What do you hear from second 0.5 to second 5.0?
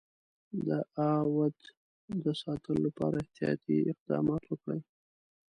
د اَوَد د ساتلو لپاره احتیاطي اقدامات وکړي.